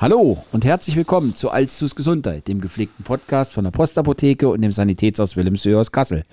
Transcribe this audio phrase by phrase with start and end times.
[0.00, 4.72] Hallo und herzlich willkommen zu Alstus Gesundheit, dem gepflegten Podcast von der Postapotheke und dem
[4.72, 6.24] Sanitätshaus Wilhelmshöhe aus Kassel.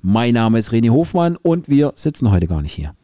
[0.00, 2.94] Mein Name ist René Hofmann und wir sitzen heute gar nicht hier.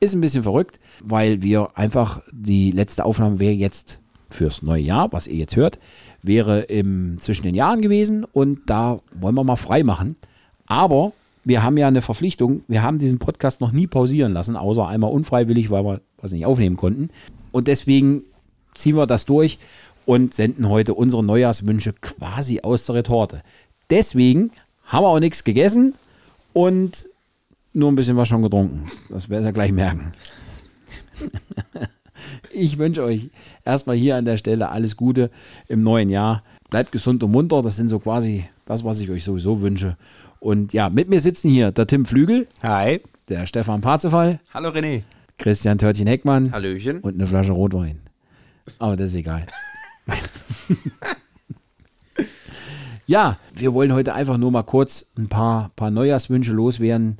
[0.00, 5.14] Ist ein bisschen verrückt, weil wir einfach die letzte Aufnahme wäre jetzt fürs neue Jahr,
[5.14, 5.78] was ihr jetzt hört,
[6.22, 10.16] wäre im, zwischen den Jahren gewesen und da wollen wir mal frei machen.
[10.66, 14.86] Aber wir haben ja eine Verpflichtung, wir haben diesen Podcast noch nie pausieren lassen, außer
[14.86, 17.08] einmal unfreiwillig, weil wir was nicht aufnehmen konnten.
[17.50, 18.24] Und deswegen
[18.78, 19.58] ziehen wir das durch
[20.06, 23.42] und senden heute unsere Neujahrswünsche quasi aus der Retorte.
[23.90, 24.50] Deswegen
[24.86, 25.94] haben wir auch nichts gegessen
[26.52, 27.08] und
[27.72, 28.90] nur ein bisschen was schon getrunken.
[29.10, 30.12] Das werdet ihr gleich merken.
[32.50, 33.30] Ich wünsche euch
[33.64, 35.30] erstmal hier an der Stelle alles Gute
[35.68, 36.42] im neuen Jahr.
[36.70, 37.62] Bleibt gesund und munter.
[37.62, 39.96] Das sind so quasi das, was ich euch sowieso wünsche.
[40.40, 42.48] Und ja, mit mir sitzen hier der Tim Flügel.
[42.62, 43.00] Hi.
[43.28, 44.40] Der Stefan Parzefall.
[44.52, 45.02] Hallo René.
[45.38, 46.52] Christian Törtchen Heckmann.
[46.52, 47.00] Hallöchen.
[47.00, 48.00] Und eine Flasche Rotwein.
[48.78, 49.46] Aber das ist egal.
[53.06, 57.18] ja, wir wollen heute einfach nur mal kurz ein paar, paar Neujahrswünsche loswerden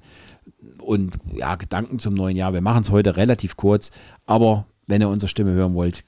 [0.80, 2.52] und ja, Gedanken zum neuen Jahr.
[2.52, 3.90] Wir machen es heute relativ kurz,
[4.26, 6.04] aber wenn ihr unsere Stimme hören wollt,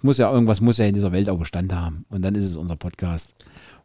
[0.00, 2.06] muss ja irgendwas muss ja in dieser Welt auch Bestand haben.
[2.08, 3.34] Und dann ist es unser Podcast.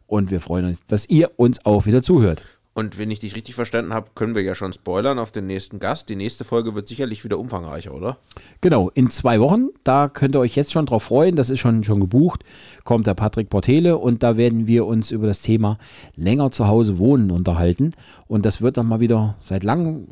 [0.06, 2.42] Und wir freuen uns, dass ihr uns auch wieder zuhört.
[2.78, 5.80] Und wenn ich dich richtig verstanden habe, können wir ja schon spoilern auf den nächsten
[5.80, 6.08] Gast.
[6.08, 8.18] Die nächste Folge wird sicherlich wieder umfangreicher, oder?
[8.60, 11.82] Genau, in zwei Wochen, da könnt ihr euch jetzt schon drauf freuen, das ist schon,
[11.82, 12.44] schon gebucht,
[12.84, 15.76] kommt der Patrick Portele und da werden wir uns über das Thema
[16.14, 17.94] länger zu Hause wohnen unterhalten.
[18.28, 20.06] Und das wird dann mal wieder seit langem,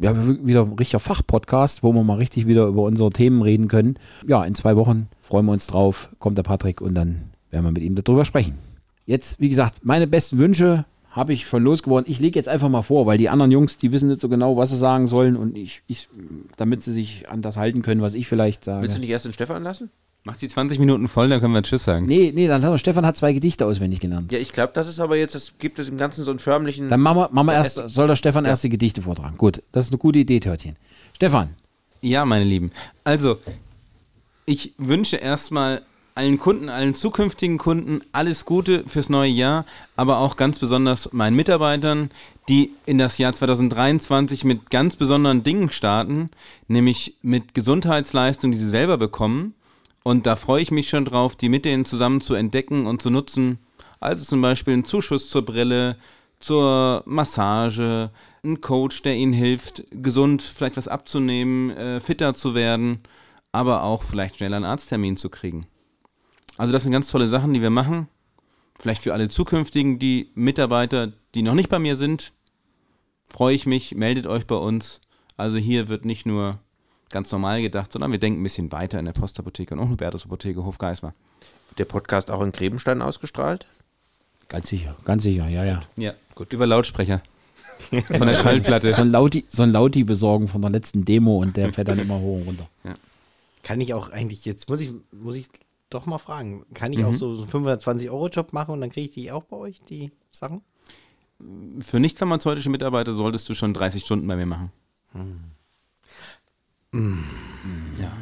[0.00, 3.96] ja, wieder ein richtiger Fachpodcast, wo wir mal richtig wieder über unsere Themen reden können.
[4.26, 7.70] Ja, in zwei Wochen freuen wir uns drauf, kommt der Patrick und dann werden wir
[7.70, 8.58] mit ihm darüber sprechen.
[9.04, 10.84] Jetzt, wie gesagt, meine besten Wünsche
[11.16, 12.08] habe ich von losgeworden.
[12.08, 14.56] Ich lege jetzt einfach mal vor, weil die anderen Jungs, die wissen nicht so genau,
[14.58, 16.08] was sie sagen sollen und ich, ich
[16.56, 18.82] damit sie sich an das halten können, was ich vielleicht sage.
[18.82, 19.90] Willst du nicht erst den Stefan lassen?
[20.24, 22.06] Mach die 20 Minuten voll, dann können wir Tschüss sagen.
[22.06, 24.30] Nee, nee, dann haben wir, Stefan hat zwei Gedichte auswendig genannt.
[24.32, 26.88] Ja, ich glaube, das ist aber jetzt, das gibt es im Ganzen so einen förmlichen.
[26.88, 28.50] Dann machen wir, machen wir erst, soll der Stefan ja.
[28.50, 29.36] erst die Gedichte vortragen.
[29.38, 30.76] Gut, das ist eine gute Idee, Törtchen.
[31.14, 31.50] Stefan.
[32.02, 32.72] Ja, meine Lieben.
[33.04, 33.38] Also,
[34.44, 35.82] ich wünsche erstmal
[36.16, 39.66] allen Kunden, allen zukünftigen Kunden alles Gute fürs neue Jahr,
[39.96, 42.10] aber auch ganz besonders meinen Mitarbeitern,
[42.48, 46.30] die in das Jahr 2023 mit ganz besonderen Dingen starten,
[46.68, 49.54] nämlich mit Gesundheitsleistungen, die sie selber bekommen.
[50.04, 53.10] Und da freue ich mich schon drauf, die mit denen zusammen zu entdecken und zu
[53.10, 53.58] nutzen.
[54.00, 55.96] Also zum Beispiel ein Zuschuss zur Brille,
[56.40, 58.10] zur Massage,
[58.42, 63.00] ein Coach, der ihnen hilft, gesund vielleicht was abzunehmen, äh, fitter zu werden,
[63.52, 65.66] aber auch vielleicht schneller einen Arzttermin zu kriegen.
[66.56, 68.08] Also das sind ganz tolle Sachen, die wir machen.
[68.78, 72.32] Vielleicht für alle zukünftigen, die Mitarbeiter, die noch nicht bei mir sind,
[73.26, 75.00] freue ich mich, meldet euch bei uns.
[75.36, 76.60] Also hier wird nicht nur
[77.10, 80.24] ganz normal gedacht, sondern wir denken ein bisschen weiter in der Postapotheke und auch Hubertus
[80.24, 81.14] Apotheke Hofgeismar.
[81.68, 83.66] Wird der Podcast auch in Grebenstein ausgestrahlt?
[84.48, 85.80] Ganz sicher, ganz sicher, ja, ja.
[85.96, 87.20] Ja, gut, über Lautsprecher.
[87.90, 88.90] Von der Schallplatte.
[88.92, 91.98] So ein, Lauti, so ein Lauti besorgen von der letzten Demo und der fährt dann
[91.98, 92.68] immer hoch und runter.
[92.84, 92.94] Ja.
[93.62, 95.48] Kann ich auch eigentlich, jetzt muss ich, muss ich
[95.90, 96.66] doch mal fragen.
[96.74, 97.06] Kann ich mhm.
[97.06, 100.62] auch so einen 520-Euro-Job machen und dann kriege ich die auch bei euch, die Sachen?
[101.80, 104.72] Für nicht pharmazeutische Mitarbeiter solltest du schon 30 Stunden bei mir machen.
[105.12, 105.52] Hm.
[106.92, 107.24] Mm.
[108.00, 108.12] Ja.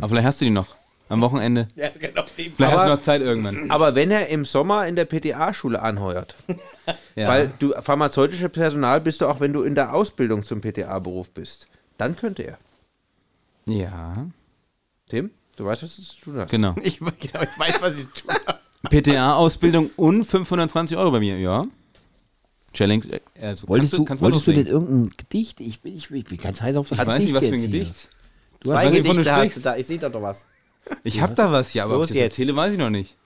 [0.00, 0.74] Aber vielleicht hast du die noch.
[1.10, 1.68] Am Wochenende.
[1.74, 2.24] Ja, genau.
[2.34, 3.70] Vielleicht aber, hast du noch Zeit irgendwann.
[3.70, 6.34] Aber wenn er im Sommer in der PTA-Schule anheuert,
[7.14, 7.28] ja.
[7.28, 11.68] weil du pharmazeutisches Personal bist du auch, wenn du in der Ausbildung zum PTA-Beruf bist,
[11.98, 12.58] dann könnte er.
[13.68, 14.26] Ja.
[15.08, 15.30] Tim?
[15.56, 16.50] Du weißt, was du zu tun hast.
[16.50, 16.74] Genau.
[16.82, 18.58] Ich, genau, ich weiß, was ich zu tun habe.
[18.90, 21.66] PTA-Ausbildung und 520 Euro bei mir, ja.
[22.72, 23.04] Challenge.
[23.10, 25.60] Äh, also wolltest du, du wolltest du denn irgendein Gedicht?
[25.60, 27.28] Ich bin, ich, ich bin ganz heiß auf das ich Gedicht.
[27.28, 28.08] Ich weiß nicht, was für ein Gedicht.
[28.60, 29.76] Du Zwei hast Gedichte hast du da.
[29.76, 30.46] Ich sehe da doch was.
[31.02, 32.32] Ich habe da was, ja, aber Los ob ich das jetzt.
[32.34, 33.16] erzähle, weiß ich noch nicht.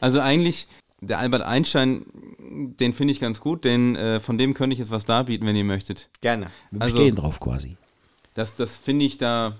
[0.00, 0.68] Also eigentlich,
[1.00, 2.04] der Albert Einstein,
[2.38, 5.56] den finde ich ganz gut, denn äh, von dem könnte ich jetzt was darbieten, wenn
[5.56, 6.08] ihr möchtet.
[6.20, 6.48] Gerne.
[6.70, 7.76] Wir also, stehen drauf quasi.
[8.34, 9.56] Das, das finde ich da,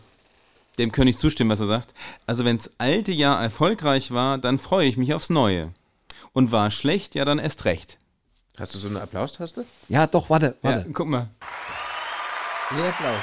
[0.78, 1.94] dem könnte ich zustimmen, was er sagt.
[2.26, 5.70] Also wenn das alte Jahr erfolgreich war, dann freue ich mich aufs Neue.
[6.32, 7.98] Und war schlecht, ja dann erst recht.
[8.58, 9.64] Hast du so eine Applaustaste?
[9.88, 10.80] Ja, doch, warte, warte.
[10.80, 11.28] Ja, guck mal.
[12.70, 13.22] Nee, Applaus.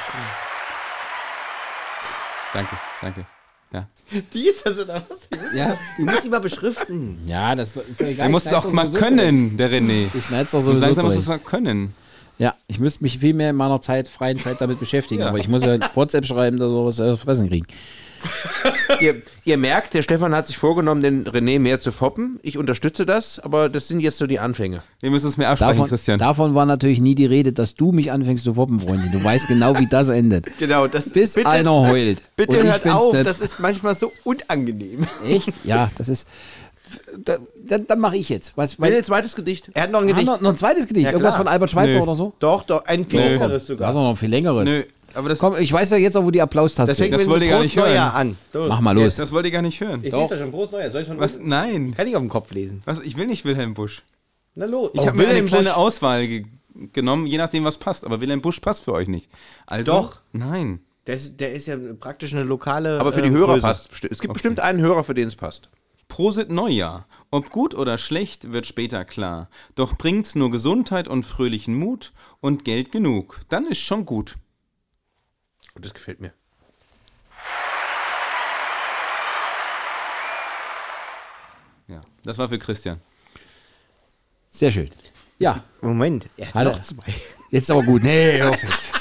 [2.54, 3.26] Danke, danke.
[3.72, 3.88] Ja.
[4.34, 5.30] Die ist das oder was?
[5.54, 7.28] Ja, du musst die mal beschriften.
[7.28, 8.26] Ja, das ist ja egal.
[8.26, 10.10] Er muss es auch mal können, der René.
[10.14, 11.94] Ich schneide es doch sowieso Langsam muss es mal können.
[12.40, 15.28] Ja, ich müsste mich viel mehr in meiner Zeit, freien Zeit damit beschäftigen, ja.
[15.28, 17.68] aber ich muss ja WhatsApp schreiben, dass wir was fressen kriegen.
[19.00, 22.40] ihr, ihr merkt, der Stefan hat sich vorgenommen, den René mehr zu foppen.
[22.42, 24.84] Ich unterstütze das, aber das sind jetzt so die Anfänge.
[25.00, 26.20] Wir müssen es mehr absprechen, Davon, Christian.
[26.20, 29.12] davon war natürlich nie die Rede, dass du mich anfängst zu foppen, Freundin.
[29.12, 30.48] Du weißt genau, wie das endet.
[30.60, 32.22] Genau, das Bis bitte, einer heult.
[32.36, 35.08] Bitte hört auf, nicht- das ist manchmal so unangenehm.
[35.26, 35.54] Echt?
[35.64, 36.28] Ja, das ist.
[37.18, 38.58] Da, dann dann mache ich jetzt.
[38.58, 39.70] Was, Wenn weil, ein zweites Gedicht.
[39.74, 40.26] Er hat noch ein Gedicht.
[40.28, 41.06] wir noch ein zweites Gedicht?
[41.06, 42.02] Ja, Irgendwas von Albert Schweitzer Nö.
[42.04, 42.34] oder so?
[42.40, 43.30] Doch, doch, ein viel Nee.
[43.34, 43.90] längeres ist sogar.
[43.92, 44.66] auch noch ein viel längeres.
[44.66, 44.84] Nö,
[45.14, 47.18] aber das, Komm, ich weiß ja jetzt auch, wo die Applaustaste Das Das ist.
[47.20, 48.28] mit wollte ich gar nicht Prost Neujahr hören.
[48.30, 48.38] an.
[48.54, 48.70] Los.
[48.70, 49.16] Mach mal los.
[49.16, 50.00] das wollte ich gar nicht hören.
[50.04, 50.52] Ich sehe doch schon.
[50.52, 50.90] Prost Neujahr.
[50.92, 51.36] Soll ich von Was?
[51.36, 51.48] unten?
[51.50, 51.94] Nein.
[51.96, 52.82] Kann ich auf dem Kopf lesen.
[52.86, 53.00] Was?
[53.02, 54.04] Ich will nicht Wilhelm Busch.
[54.56, 54.92] Na los.
[54.94, 55.78] Ich Oh, habe mir eine Wilhelm kleine Busch.
[55.78, 56.46] Auswahl ge
[56.94, 58.06] genommen, je nachdem, was passt.
[58.06, 59.30] Aber Wilhelm Busch passt für euch nicht.
[59.68, 60.20] Also, Doch.
[60.32, 60.80] Nein.
[61.08, 63.00] Der ist, der ist ja praktisch eine lokale.
[63.00, 63.62] Aber für die ähm, Hörer Größe.
[63.68, 64.12] passt es.
[64.12, 65.70] Es gibt bestimmt einen Hörer, für den es passt.
[66.10, 67.08] Prosit Neujahr.
[67.32, 69.50] Ob gut oder schlecht, wird später klar.
[69.76, 72.12] Doch bringt's nur Gesundheit und fröhlichen Mut
[72.42, 73.40] und Geld genug.
[73.48, 74.36] Dann ist schon gut.
[75.76, 76.34] Und das gefällt mir.
[81.88, 83.00] Ja, das war für Christian.
[84.52, 84.90] Sehr schön.
[85.38, 86.72] Ja, Moment, er hat Hallo.
[86.72, 87.14] noch zwei.
[87.52, 88.04] jetzt aber gut.
[88.04, 88.92] Nee, auf jetzt.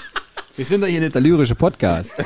[0.55, 2.13] Wir sind doch hier nicht der lyrische Podcast.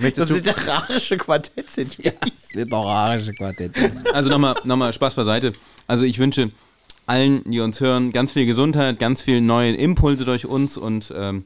[0.00, 2.12] Das Möchtest du, literarische Quartett sind wir.
[2.12, 3.72] Das literarische Quartett.
[4.14, 5.52] Also nochmal noch mal Spaß beiseite.
[5.86, 6.50] Also ich wünsche
[7.04, 11.44] allen, die uns hören, ganz viel Gesundheit, ganz viel neue Impulse durch uns und ähm,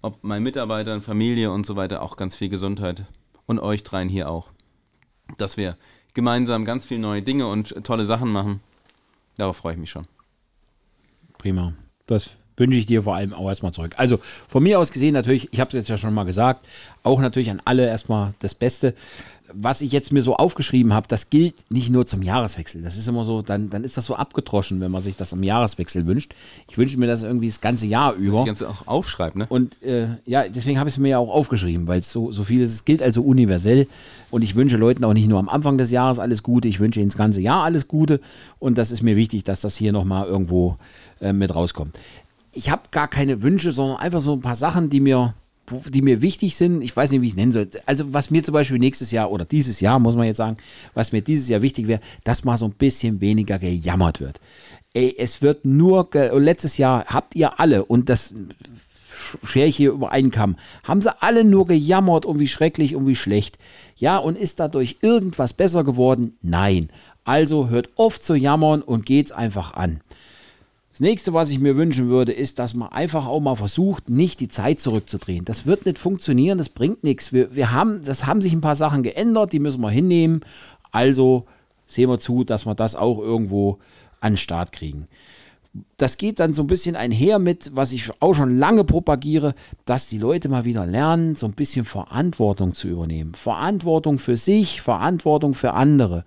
[0.00, 3.04] ob meinen Mitarbeitern, Familie und so weiter auch ganz viel Gesundheit
[3.44, 4.48] und euch dreien hier auch.
[5.36, 5.76] Dass wir
[6.14, 8.60] gemeinsam ganz viele neue Dinge und tolle Sachen machen.
[9.36, 10.06] Darauf freue ich mich schon.
[11.36, 11.74] Prima.
[12.06, 13.94] Das wünsche ich dir vor allem auch erstmal zurück.
[13.96, 16.66] Also von mir aus gesehen natürlich, ich habe es jetzt ja schon mal gesagt,
[17.02, 18.94] auch natürlich an alle erstmal das Beste.
[19.52, 22.80] Was ich jetzt mir so aufgeschrieben habe, das gilt nicht nur zum Jahreswechsel.
[22.80, 25.42] Das ist immer so, dann, dann ist das so abgedroschen, wenn man sich das am
[25.42, 26.34] Jahreswechsel wünscht.
[26.66, 28.40] Ich wünsche mir das irgendwie das ganze Jahr über.
[28.40, 29.46] ich ganz auch aufschreibe, ne?
[29.48, 32.44] Und äh, ja, deswegen habe ich es mir ja auch aufgeschrieben, weil es so, so
[32.44, 32.72] viel ist.
[32.72, 33.86] Es gilt also universell.
[34.30, 36.98] Und ich wünsche Leuten auch nicht nur am Anfang des Jahres alles Gute, ich wünsche
[36.98, 38.20] ihnen das ganze Jahr alles Gute.
[38.58, 40.78] Und das ist mir wichtig, dass das hier nochmal irgendwo
[41.20, 41.96] äh, mit rauskommt.
[42.54, 45.34] Ich habe gar keine Wünsche, sondern einfach so ein paar Sachen, die mir,
[45.88, 46.82] die mir wichtig sind.
[46.82, 47.68] Ich weiß nicht, wie ich es nennen soll.
[47.86, 50.56] Also, was mir zum Beispiel nächstes Jahr oder dieses Jahr, muss man jetzt sagen,
[50.94, 54.40] was mir dieses Jahr wichtig wäre, dass mal so ein bisschen weniger gejammert wird.
[54.92, 58.32] Ey, es wird nur, letztes Jahr habt ihr alle, und das
[59.42, 63.06] schere ich hier über einen Kamm, haben sie alle nur gejammert und wie schrecklich und
[63.06, 63.58] wie schlecht.
[63.96, 66.36] Ja, und ist dadurch irgendwas besser geworden?
[66.42, 66.90] Nein.
[67.24, 70.00] Also hört auf zu jammern und geht's einfach an.
[70.94, 74.38] Das nächste, was ich mir wünschen würde, ist, dass man einfach auch mal versucht, nicht
[74.38, 75.44] die Zeit zurückzudrehen.
[75.44, 77.32] Das wird nicht funktionieren, das bringt nichts.
[77.32, 80.42] Wir, wir haben, das haben sich ein paar Sachen geändert, die müssen wir hinnehmen.
[80.92, 81.46] Also
[81.88, 83.80] sehen wir zu, dass wir das auch irgendwo
[84.20, 85.08] an den Start kriegen
[85.96, 89.54] das geht dann so ein bisschen einher mit, was ich auch schon lange propagiere,
[89.84, 93.34] dass die Leute mal wieder lernen, so ein bisschen Verantwortung zu übernehmen.
[93.34, 96.24] Verantwortung für sich, Verantwortung für andere.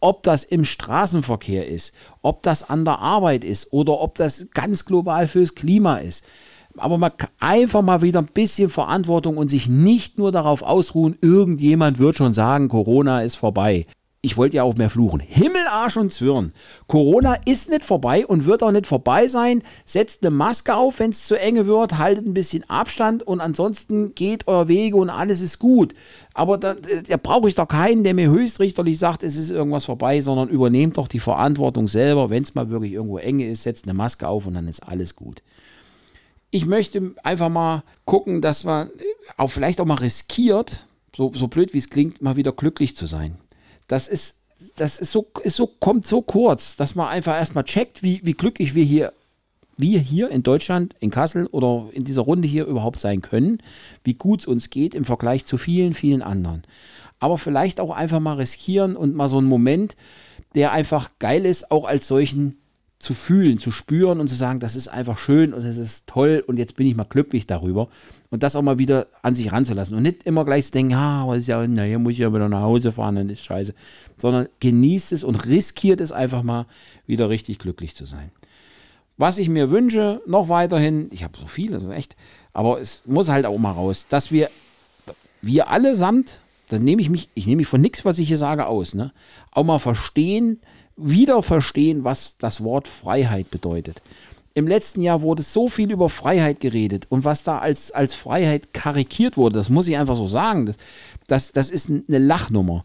[0.00, 4.84] Ob das im Straßenverkehr ist, ob das an der Arbeit ist oder ob das ganz
[4.84, 6.24] global fürs Klima ist.
[6.76, 11.98] Aber man einfach mal wieder ein bisschen Verantwortung und sich nicht nur darauf ausruhen, irgendjemand
[11.98, 13.86] wird schon sagen, Corona ist vorbei
[14.22, 15.20] ich wollte ja auch mehr fluchen.
[15.20, 16.52] Himmel, Arsch und Zwirn.
[16.86, 19.62] Corona ist nicht vorbei und wird auch nicht vorbei sein.
[19.86, 24.14] Setzt eine Maske auf, wenn es zu enge wird, haltet ein bisschen Abstand und ansonsten
[24.14, 25.94] geht euer Wege und alles ist gut.
[26.34, 30.20] Aber da, da brauche ich doch keinen, der mir höchstrichterlich sagt, es ist irgendwas vorbei,
[30.20, 32.28] sondern übernehmt doch die Verantwortung selber.
[32.28, 35.16] Wenn es mal wirklich irgendwo enge ist, setzt eine Maske auf und dann ist alles
[35.16, 35.42] gut
[36.50, 38.90] ich möchte einfach mal gucken, dass man
[39.36, 40.84] auch vielleicht auch mal riskiert,
[41.16, 43.38] so, so blöd wie es klingt, mal wieder glücklich zu sein.
[43.90, 44.36] Das ist,
[44.76, 48.34] das ist so, ist so, kommt so kurz, dass man einfach erstmal checkt, wie, wie
[48.34, 49.12] glücklich wir hier,
[49.76, 53.58] wir hier in Deutschland, in Kassel oder in dieser Runde hier überhaupt sein können,
[54.04, 56.62] wie gut es uns geht im Vergleich zu vielen, vielen anderen.
[57.18, 59.96] Aber vielleicht auch einfach mal riskieren und mal so einen Moment,
[60.54, 62.59] der einfach geil ist, auch als solchen
[63.00, 66.44] zu fühlen, zu spüren und zu sagen, das ist einfach schön und das ist toll
[66.46, 67.88] und jetzt bin ich mal glücklich darüber
[68.28, 71.26] und das auch mal wieder an sich ranzulassen und nicht immer gleich zu denken, ah,
[71.26, 73.74] was ist ja, na, hier muss ich ja wieder nach Hause fahren, dann ist scheiße,
[74.18, 76.66] sondern genießt es und riskiert es einfach mal
[77.06, 78.30] wieder richtig glücklich zu sein.
[79.16, 82.16] Was ich mir wünsche, noch weiterhin, ich habe so viele, also echt,
[82.52, 84.50] aber es muss halt auch mal raus, dass wir,
[85.40, 88.66] wir allesamt, dann nehme ich mich, ich nehme mich von nichts, was ich hier sage,
[88.66, 89.10] aus, ne,
[89.52, 90.60] auch mal verstehen,
[91.02, 94.02] wieder verstehen, was das Wort Freiheit bedeutet.
[94.54, 98.74] Im letzten Jahr wurde so viel über Freiheit geredet und was da als, als Freiheit
[98.74, 100.76] karikiert wurde, das muss ich einfach so sagen, das,
[101.28, 102.84] das, das ist eine Lachnummer.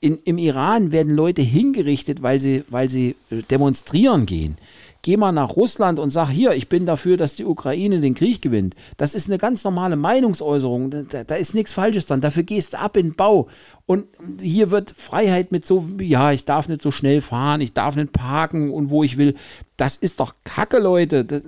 [0.00, 4.56] In, Im Iran werden Leute hingerichtet, weil sie, weil sie äh, demonstrieren gehen.
[5.02, 8.42] Geh mal nach Russland und sag hier, ich bin dafür, dass die Ukraine den Krieg
[8.42, 8.74] gewinnt.
[8.96, 10.90] Das ist eine ganz normale Meinungsäußerung.
[10.90, 12.20] Da, da ist nichts Falsches dran.
[12.20, 13.46] Dafür gehst du ab in den Bau.
[13.86, 14.06] Und
[14.40, 18.12] hier wird Freiheit mit so, ja, ich darf nicht so schnell fahren, ich darf nicht
[18.12, 19.36] parken und wo ich will.
[19.76, 21.24] Das ist doch Kacke, Leute.
[21.24, 21.42] Das,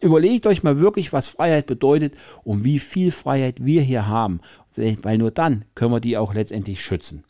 [0.00, 2.14] überlegt euch mal wirklich, was Freiheit bedeutet
[2.44, 4.40] und wie viel Freiheit wir hier haben.
[4.76, 7.24] Weil nur dann können wir die auch letztendlich schützen.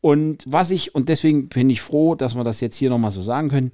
[0.00, 3.20] Und was ich, und deswegen bin ich froh, dass wir das jetzt hier nochmal so
[3.20, 3.72] sagen können,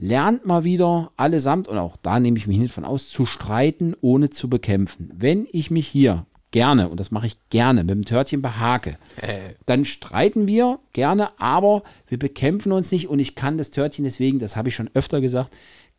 [0.00, 3.94] lernt mal wieder allesamt, und auch da nehme ich mich nicht von aus, zu streiten,
[4.00, 5.10] ohne zu bekämpfen.
[5.14, 9.54] Wenn ich mich hier gerne, und das mache ich gerne, mit dem Törtchen behake, äh.
[9.66, 14.38] dann streiten wir gerne, aber wir bekämpfen uns nicht und ich kann das Törtchen deswegen,
[14.38, 15.50] das habe ich schon öfter gesagt,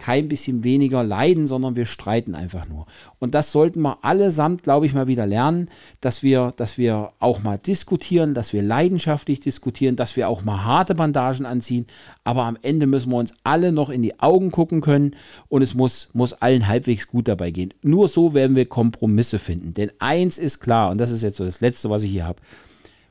[0.02, 2.88] kein bisschen weniger leiden, sondern wir streiten einfach nur.
[3.20, 5.70] Und das sollten wir allesamt, glaube ich, mal wieder lernen,
[6.02, 10.66] dass wir, dass wir auch mal diskutieren, dass wir leidenschaftlich diskutieren, dass wir auch mal
[10.66, 11.86] harte Bandagen anziehen.
[12.24, 15.16] Aber am Ende müssen wir uns alle noch in die Augen gucken können
[15.50, 17.72] und es muss, muss allen halbwegs gut dabei gehen.
[17.84, 19.76] Nur so werden wir Kompromisse finden.
[19.76, 22.42] Denn eins ist klar, und das ist jetzt so das Letzte, was ich hier habe.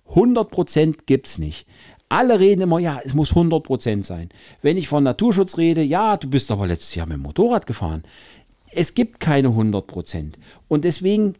[0.09, 1.69] 100% gibt es nicht.
[2.11, 4.31] Alle reden immer, ja, es muss 100% sein.
[4.63, 8.03] Wenn ich von Naturschutz rede, ja, du bist aber letztes Jahr mit dem Motorrad gefahren.
[8.73, 10.33] Es gibt keine 100%.
[10.67, 11.35] Und deswegen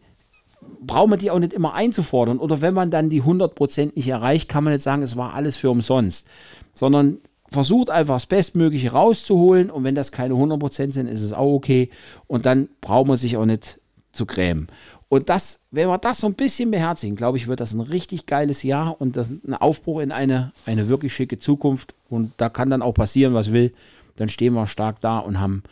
[0.79, 2.39] braucht man die auch nicht immer einzufordern.
[2.39, 5.57] Oder wenn man dann die 100% nicht erreicht, kann man nicht sagen, es war alles
[5.57, 6.25] für umsonst.
[6.73, 7.17] Sondern
[7.51, 9.69] versucht einfach das Bestmögliche rauszuholen.
[9.69, 11.89] Und wenn das keine 100% sind, ist es auch okay.
[12.27, 13.81] Und dann braucht man sich auch nicht
[14.13, 14.67] zu grämen.
[15.11, 18.27] Und das, wenn wir das so ein bisschen beherzigen, glaube ich, wird das ein richtig
[18.27, 21.93] geiles Jahr und das ein Aufbruch in eine, eine wirklich schicke Zukunft.
[22.09, 23.73] Und da kann dann auch passieren, was will.
[24.15, 25.63] Dann stehen wir stark da und haben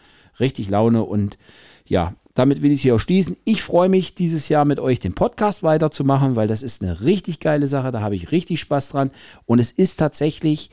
[0.41, 1.05] richtig Laune.
[1.05, 1.37] Und
[1.85, 3.37] ja, damit will ich hier auch schließen.
[3.45, 7.39] Ich freue mich, dieses Jahr mit euch den Podcast weiterzumachen, weil das ist eine richtig
[7.39, 7.93] geile Sache.
[7.93, 9.09] Da habe ich richtig Spaß dran.
[9.45, 10.69] Und es ist tatsächlich,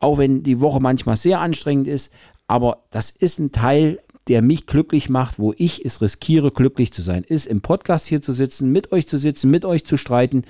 [0.00, 2.14] auch wenn die Woche manchmal sehr anstrengend ist,
[2.48, 7.02] aber das ist ein Teil der mich glücklich macht, wo ich es riskiere, glücklich zu
[7.02, 10.42] sein, ist im Podcast hier zu sitzen, mit euch zu sitzen, mit euch zu streiten,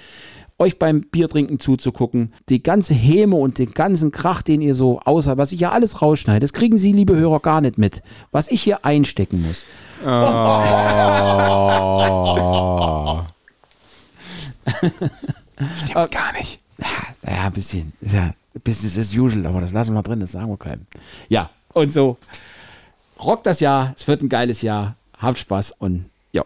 [0.58, 5.36] euch beim Biertrinken zuzugucken, die ganze Häme und den ganzen Krach, den ihr so außer,
[5.36, 8.62] was ich ja alles rausschneide, das kriegen Sie, liebe Hörer, gar nicht mit, was ich
[8.62, 9.66] hier einstecken muss.
[10.02, 10.08] Oh.
[15.84, 16.58] Stimmt gar nicht.
[16.78, 17.92] Ja, ein bisschen.
[18.00, 18.32] Ja,
[18.64, 20.86] Business as usual, aber das lassen wir drin, das sagen wir keinem.
[21.28, 22.16] Ja, und so
[23.18, 23.94] rockt das Jahr.
[23.96, 24.96] Es wird ein geiles Jahr.
[25.18, 26.44] Habt Spaß und ja.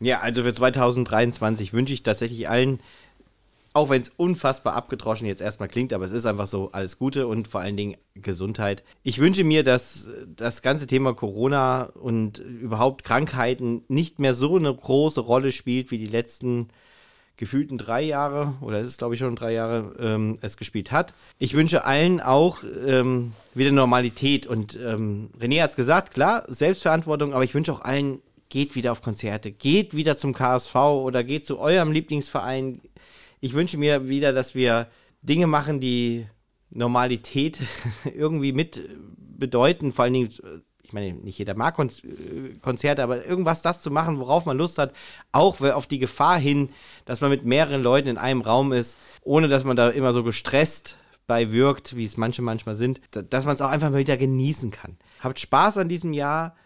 [0.00, 2.80] Ja, also für 2023 wünsche ich tatsächlich allen,
[3.72, 7.26] auch wenn es unfassbar abgedroschen jetzt erstmal klingt, aber es ist einfach so, alles Gute
[7.26, 8.84] und vor allen Dingen Gesundheit.
[9.02, 14.72] Ich wünsche mir, dass das ganze Thema Corona und überhaupt Krankheiten nicht mehr so eine
[14.72, 16.68] große Rolle spielt wie die letzten
[17.36, 21.12] gefühlten drei Jahre, oder ist es glaube ich schon drei Jahre, ähm, es gespielt hat.
[21.38, 24.46] Ich wünsche allen auch ähm, wieder Normalität.
[24.46, 28.92] Und ähm, René hat es gesagt, klar, Selbstverantwortung, aber ich wünsche auch allen, geht wieder
[28.92, 32.80] auf Konzerte, geht wieder zum KSV oder geht zu eurem Lieblingsverein.
[33.40, 34.88] Ich wünsche mir wieder, dass wir
[35.22, 36.26] Dinge machen, die
[36.70, 37.60] Normalität
[38.14, 38.80] irgendwie mit
[39.16, 40.30] bedeuten, vor allen Dingen
[40.92, 41.74] ich meine, nicht jeder mag
[42.60, 44.92] Konzerte, aber irgendwas das zu machen, worauf man Lust hat,
[45.32, 46.68] auch auf die Gefahr hin,
[47.06, 50.22] dass man mit mehreren Leuten in einem Raum ist, ohne dass man da immer so
[50.22, 54.18] gestresst bei wirkt, wie es manche manchmal sind, dass man es auch einfach mal wieder
[54.18, 54.98] genießen kann.
[55.20, 56.56] Habt Spaß an diesem Jahr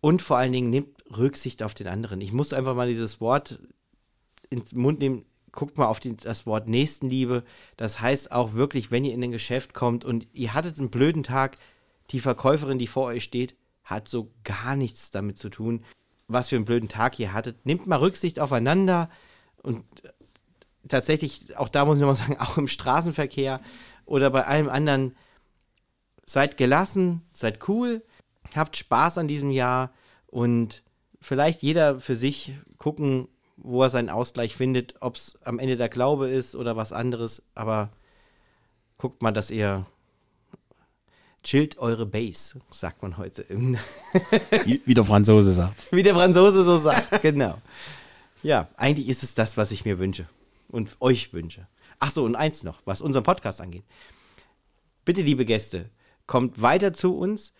[0.00, 2.20] und vor allen Dingen nehmt Rücksicht auf den anderen.
[2.20, 3.60] Ich muss einfach mal dieses Wort
[4.50, 7.44] ins Mund nehmen, guckt mal auf die, das Wort Nächstenliebe.
[7.76, 11.22] Das heißt auch wirklich, wenn ihr in ein Geschäft kommt und ihr hattet einen blöden
[11.22, 11.56] Tag,
[12.10, 13.54] die Verkäuferin, die vor euch steht,
[13.86, 15.84] hat so gar nichts damit zu tun,
[16.28, 17.64] was für einen blöden Tag ihr hattet.
[17.64, 19.08] Nehmt mal Rücksicht aufeinander
[19.62, 20.10] und äh,
[20.88, 23.60] tatsächlich, auch da muss ich nochmal sagen, auch im Straßenverkehr
[24.04, 25.16] oder bei allem anderen,
[26.26, 28.02] seid gelassen, seid cool,
[28.54, 29.92] habt Spaß an diesem Jahr
[30.26, 30.82] und
[31.20, 35.88] vielleicht jeder für sich gucken, wo er seinen Ausgleich findet, ob es am Ende der
[35.88, 37.92] Glaube ist oder was anderes, aber
[38.98, 39.86] guckt mal, dass ihr
[41.46, 43.46] chillt eure Base, sagt man heute.
[44.84, 45.92] Wie der Franzose sagt.
[45.92, 47.58] Wie der Franzose so sagt, genau.
[48.42, 50.26] Ja, eigentlich ist es das, was ich mir wünsche
[50.68, 51.68] und euch wünsche.
[52.00, 53.84] Ach so, und eins noch, was unseren Podcast angeht.
[55.04, 55.88] Bitte, liebe Gäste,
[56.26, 57.52] kommt weiter zu uns,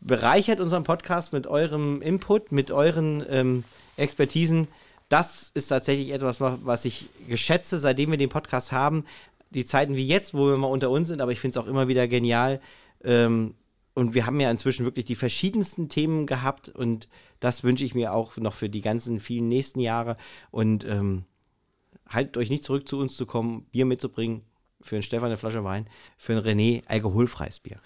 [0.00, 3.64] bereichert unseren Podcast mit eurem Input, mit euren ähm,
[3.96, 4.68] Expertisen.
[5.08, 9.06] Das ist tatsächlich etwas, was ich geschätze, seitdem wir den Podcast haben.
[9.48, 11.68] Die Zeiten wie jetzt, wo wir mal unter uns sind, aber ich finde es auch
[11.68, 12.60] immer wieder genial,
[13.04, 13.54] ähm,
[13.94, 17.08] und wir haben ja inzwischen wirklich die verschiedensten Themen gehabt und
[17.40, 20.16] das wünsche ich mir auch noch für die ganzen vielen nächsten Jahre.
[20.50, 21.24] Und ähm,
[22.08, 24.42] haltet euch nicht zurück, zu uns zu kommen, Bier mitzubringen.
[24.82, 27.80] Für einen Stefan eine Flasche Wein, für einen René alkoholfreies Bier.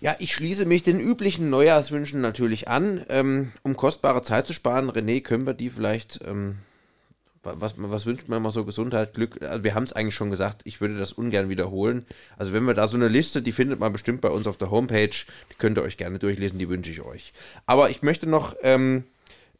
[0.00, 3.04] Ja, ich schließe mich den üblichen Neujahrswünschen natürlich an.
[3.08, 6.58] Ähm, um kostbare Zeit zu sparen, René, können wir die vielleicht, ähm,
[7.42, 8.64] was, was wünscht man immer so?
[8.64, 9.42] Gesundheit, Glück?
[9.42, 12.06] Also wir haben es eigentlich schon gesagt, ich würde das ungern wiederholen.
[12.36, 14.70] Also wenn wir da so eine Liste, die findet man bestimmt bei uns auf der
[14.70, 17.32] Homepage, die könnt ihr euch gerne durchlesen, die wünsche ich euch.
[17.66, 19.04] Aber ich möchte noch ähm,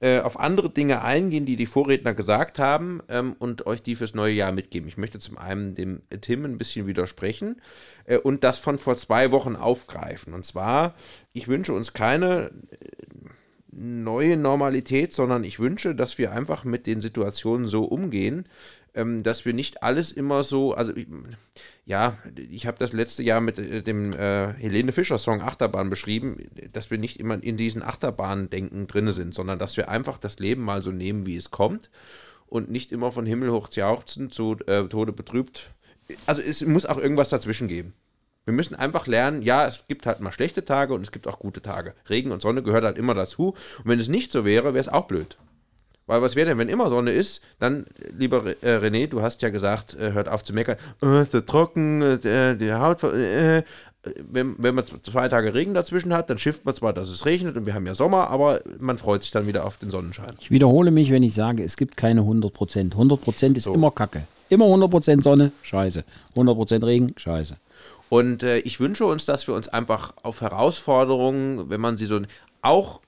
[0.01, 4.15] äh, auf andere Dinge eingehen, die die Vorredner gesagt haben ähm, und euch die fürs
[4.15, 4.89] neue Jahr mitgeben.
[4.89, 7.61] Ich möchte zum einen dem Tim ein bisschen widersprechen
[8.05, 10.35] äh, und das von vor zwei Wochen aufgreifen.
[10.35, 10.95] Und zwar,
[11.33, 12.51] ich wünsche uns keine
[13.73, 18.45] neue Normalität, sondern ich wünsche, dass wir einfach mit den Situationen so umgehen,
[18.95, 20.93] ähm, dass wir nicht alles immer so, also
[21.85, 26.39] ja, ich habe das letzte Jahr mit äh, dem äh, Helene Fischer Song Achterbahn beschrieben,
[26.73, 30.63] dass wir nicht immer in diesen Achterbahn-Denken drin sind, sondern dass wir einfach das Leben
[30.63, 31.91] mal so nehmen, wie es kommt
[32.47, 35.71] und nicht immer von Himmel hoch jauchzen zu äh, Tode betrübt.
[36.27, 37.95] Also es muss auch irgendwas dazwischen geben.
[38.51, 41.39] Wir müssen einfach lernen, ja, es gibt halt mal schlechte Tage und es gibt auch
[41.39, 41.95] gute Tage.
[42.09, 43.55] Regen und Sonne gehört halt immer dazu.
[43.79, 45.37] Und wenn es nicht so wäre, wäre es auch blöd.
[46.09, 47.87] Weil was wäre denn, wenn immer Sonne ist, dann,
[48.19, 51.43] lieber äh, René, du hast ja gesagt, äh, hört auf zu meckern, oh, ist so
[51.43, 53.63] trocken, äh, die Haut, äh,
[54.29, 57.57] wenn, wenn man zwei Tage Regen dazwischen hat, dann schifft man zwar, dass es regnet
[57.57, 60.35] und wir haben ja Sommer, aber man freut sich dann wieder auf den Sonnenschein.
[60.41, 62.95] Ich wiederhole mich, wenn ich sage, es gibt keine 100 Prozent.
[62.95, 63.75] 100 Prozent ist so.
[63.75, 64.23] immer Kacke.
[64.49, 66.03] Immer 100 Prozent Sonne, scheiße.
[66.31, 67.57] 100 Prozent Regen, scheiße.
[68.11, 72.21] Und äh, ich wünsche uns, dass wir uns einfach auf Herausforderungen, wenn man sie so,
[72.61, 73.01] auch,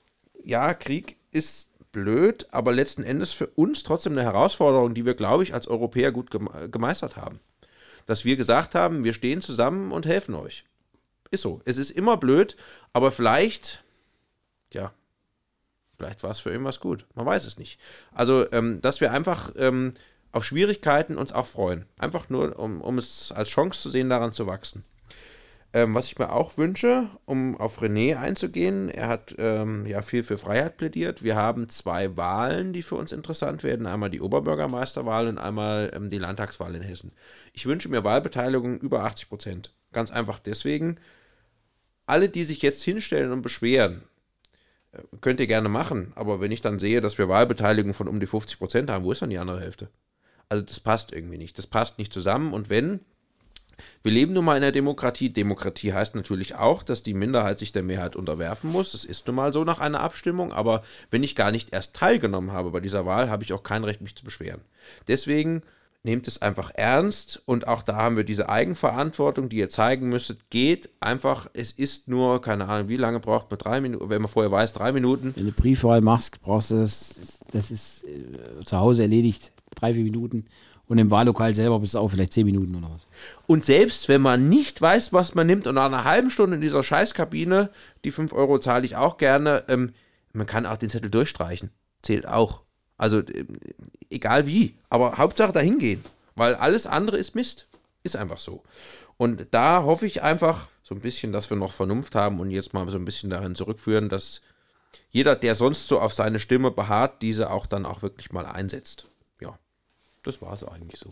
[0.45, 5.43] ja, Krieg ist blöd, aber letzten Endes für uns trotzdem eine Herausforderung, die wir, glaube
[5.43, 6.31] ich, als Europäer gut
[6.71, 7.41] gemeistert haben.
[8.05, 10.63] Dass wir gesagt haben, wir stehen zusammen und helfen euch.
[11.31, 11.61] Ist so.
[11.65, 12.55] Es ist immer blöd,
[12.93, 13.83] aber vielleicht,
[14.71, 14.93] ja,
[15.97, 17.05] vielleicht war es für irgendwas gut.
[17.13, 17.77] Man weiß es nicht.
[18.13, 19.95] Also, ähm, dass wir einfach ähm,
[20.31, 21.87] auf Schwierigkeiten uns auch freuen.
[21.97, 24.85] Einfach nur, um, um es als Chance zu sehen, daran zu wachsen.
[25.75, 30.23] Ähm, was ich mir auch wünsche, um auf René einzugehen, er hat ähm, ja viel
[30.23, 31.23] für Freiheit plädiert.
[31.23, 33.87] Wir haben zwei Wahlen, die für uns interessant werden.
[33.87, 37.11] Einmal die Oberbürgermeisterwahl und einmal ähm, die Landtagswahl in Hessen.
[37.53, 39.73] Ich wünsche mir Wahlbeteiligung über 80 Prozent.
[39.91, 40.99] Ganz einfach deswegen,
[42.05, 44.03] alle, die sich jetzt hinstellen und beschweren,
[44.91, 46.13] äh, könnt ihr gerne machen.
[46.13, 49.11] Aber wenn ich dann sehe, dass wir Wahlbeteiligung von um die 50 Prozent haben, wo
[49.11, 49.89] ist dann die andere Hälfte?
[50.49, 51.57] Also das passt irgendwie nicht.
[51.57, 52.53] Das passt nicht zusammen.
[52.53, 52.99] Und wenn,
[54.03, 55.29] wir leben nun mal in einer Demokratie.
[55.29, 58.91] Demokratie heißt natürlich auch, dass die Minderheit sich der Mehrheit unterwerfen muss.
[58.91, 60.51] Das ist nun mal so nach einer Abstimmung.
[60.51, 63.83] Aber wenn ich gar nicht erst teilgenommen habe bei dieser Wahl, habe ich auch kein
[63.83, 64.61] Recht, mich zu beschweren.
[65.07, 65.63] Deswegen
[66.03, 70.49] nehmt es einfach ernst und auch da haben wir diese Eigenverantwortung, die ihr zeigen müsstet.
[70.49, 73.57] Geht einfach, es ist nur, keine Ahnung, wie lange braucht man?
[73.57, 75.33] Drei Minuten, wenn man vorher weiß, drei Minuten.
[75.35, 80.03] Wenn du Briefwahl machst, brauchst du das, das ist äh, zu Hause erledigt, drei, vier
[80.03, 80.45] Minuten.
[80.93, 83.07] Und im Wahllokal selber bist du auch vielleicht zehn Minuten oder was.
[83.47, 86.61] Und selbst wenn man nicht weiß, was man nimmt und nach einer halben Stunde in
[86.61, 87.71] dieser Scheißkabine,
[88.03, 89.95] die 5 Euro zahle ich auch gerne, ähm,
[90.33, 91.71] man kann auch den Zettel durchstreichen.
[92.03, 92.61] Zählt auch.
[92.95, 93.45] Also äh,
[94.11, 96.03] egal wie, aber Hauptsache dahin gehen,
[96.35, 97.65] weil alles andere ist Mist.
[98.03, 98.61] Ist einfach so.
[99.17, 102.75] Und da hoffe ich einfach so ein bisschen, dass wir noch Vernunft haben und jetzt
[102.75, 104.41] mal so ein bisschen dahin zurückführen, dass
[105.09, 109.07] jeder, der sonst so auf seine Stimme beharrt, diese auch dann auch wirklich mal einsetzt.
[110.23, 111.09] Das war es eigentlich so.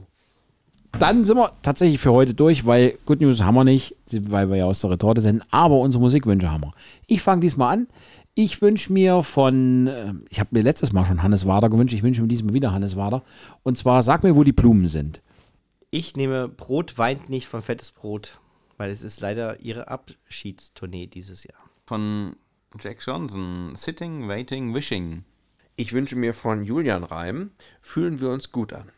[1.00, 4.58] Dann sind wir tatsächlich für heute durch, weil Good News haben wir nicht, weil wir
[4.58, 6.74] ja aus der Retorte sind, aber unsere Musikwünsche haben wir.
[7.08, 7.88] Ich fange diesmal an.
[8.34, 12.04] Ich wünsche mir von, äh, ich habe mir letztes Mal schon Hannes Wader gewünscht, ich
[12.04, 13.24] wünsche mir diesmal wieder Hannes Wader.
[13.64, 15.22] Und zwar, sag mir, wo die Blumen sind.
[15.92, 18.40] Ich nehme Brot weint nicht von fettes Brot,
[18.78, 21.60] weil es ist leider ihre Abschiedstournee dieses Jahr.
[21.86, 22.38] Von
[22.80, 25.26] Jack Johnson, Sitting, Waiting, Wishing.
[25.76, 28.90] Ich wünsche mir von Julian Reim, fühlen wir uns gut an.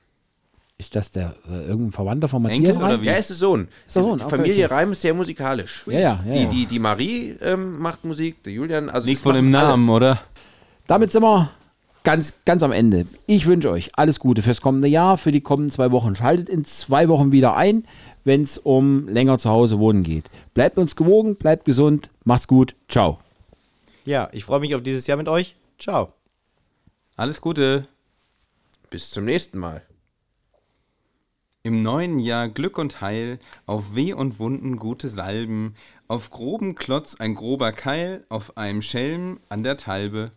[0.84, 3.04] Ist das der äh, irgendein Verwandter von Matthias Enkel, Reim?
[3.04, 3.70] Ja, ist der Sohn.
[3.88, 4.18] Ist der Sohn?
[4.18, 4.74] Die okay, Familie okay.
[4.74, 5.84] Reim ist sehr musikalisch.
[5.86, 8.90] Ja, ja, ja, die, die, die Marie ähm, macht Musik, der Julian.
[8.90, 9.96] Also Nicht von dem Namen, alle.
[9.96, 10.22] oder?
[10.86, 11.52] Damit sind wir
[12.04, 13.06] ganz, ganz am Ende.
[13.28, 16.18] Ich wünsche euch alles Gute fürs kommende Jahr, für die kommenden zwei Wochen.
[16.18, 17.86] Schaltet in zwei Wochen wieder ein,
[18.26, 20.30] wenn es um länger zu Hause wohnen geht.
[20.54, 23.20] Bleibt uns gewogen, bleibt gesund, macht's gut, ciao.
[24.04, 25.56] Ja, ich freue mich auf dieses Jahr mit euch.
[25.80, 26.12] Ciao.
[27.16, 27.88] Alles Gute.
[28.90, 29.82] Bis zum nächsten Mal.
[31.66, 35.76] Im neuen Jahr Glück und Heil, auf Weh und Wunden gute Salben,
[36.10, 40.32] auf groben Klotz ein grober Keil, auf einem Schelm an der Talbe.